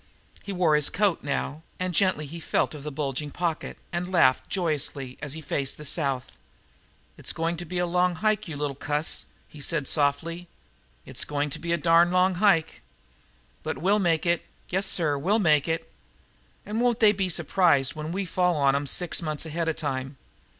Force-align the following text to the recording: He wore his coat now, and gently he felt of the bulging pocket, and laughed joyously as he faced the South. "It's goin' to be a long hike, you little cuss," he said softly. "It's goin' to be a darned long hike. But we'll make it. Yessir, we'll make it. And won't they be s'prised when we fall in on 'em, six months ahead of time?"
He 0.41 0.51
wore 0.51 0.75
his 0.75 0.89
coat 0.89 1.21
now, 1.23 1.61
and 1.79 1.93
gently 1.93 2.25
he 2.25 2.39
felt 2.39 2.73
of 2.73 2.81
the 2.81 2.91
bulging 2.91 3.29
pocket, 3.29 3.77
and 3.91 4.11
laughed 4.11 4.49
joyously 4.49 5.15
as 5.21 5.33
he 5.33 5.41
faced 5.41 5.77
the 5.77 5.85
South. 5.85 6.31
"It's 7.19 7.31
goin' 7.31 7.55
to 7.57 7.65
be 7.65 7.77
a 7.77 7.85
long 7.85 8.15
hike, 8.15 8.47
you 8.47 8.57
little 8.57 8.73
cuss," 8.75 9.25
he 9.47 9.61
said 9.61 9.87
softly. 9.87 10.47
"It's 11.05 11.23
goin' 11.23 11.51
to 11.51 11.59
be 11.59 11.71
a 11.71 11.77
darned 11.77 12.11
long 12.11 12.33
hike. 12.41 12.81
But 13.61 13.77
we'll 13.77 13.99
make 13.99 14.25
it. 14.25 14.43
Yessir, 14.69 15.19
we'll 15.19 15.37
make 15.37 15.67
it. 15.67 15.91
And 16.65 16.81
won't 16.81 16.99
they 16.99 17.11
be 17.11 17.29
s'prised 17.29 17.93
when 17.93 18.11
we 18.11 18.25
fall 18.25 18.55
in 18.55 18.65
on 18.69 18.75
'em, 18.75 18.87
six 18.87 19.21
months 19.21 19.45
ahead 19.45 19.67
of 19.67 19.75
time?" 19.75 20.17